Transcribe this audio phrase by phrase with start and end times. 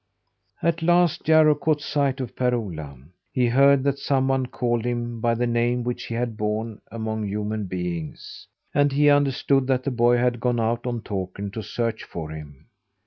[0.63, 2.97] At last Jarro caught sight of Per Ola.
[3.31, 7.65] He heard that someone called him by the name which he had borne among human
[7.65, 12.31] beings, and he understood that the boy had gone out on Takern to search for
[12.31, 12.65] him.